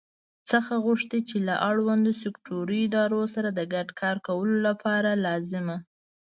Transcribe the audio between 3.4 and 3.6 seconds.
د